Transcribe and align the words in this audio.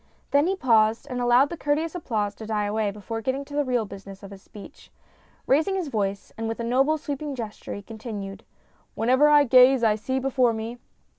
Then 0.31 0.47
he 0.47 0.55
paused 0.55 1.05
and 1.11 1.21
allowed 1.21 1.49
the 1.51 1.55
courteous 1.57 1.93
applause 1.93 2.33
to 2.33 2.47
die 2.47 2.65
away 2.65 2.89
before 2.89 3.21
getting 3.21 3.45
to 3.45 3.53
the 3.53 3.63
real 3.63 3.85
business 3.85 4.23
of 4.23 4.31
his 4.31 4.41
speech. 4.41 4.89
Raising 5.45 5.75
his 5.75 5.89
voice, 5.89 6.33
and 6.39 6.47
with 6.47 6.59
a 6.59 6.63
noble, 6.63 6.97
sweeping 6.97 7.35
gesture, 7.35 7.75
he 7.75 7.83
continued:" 7.83 8.43
Wherever 8.95 9.27
I 9.29 9.43
gaze 9.43 9.83
I 9.83 9.93
see 9.93 10.17
before 10.17 10.53
me. 10.53 10.79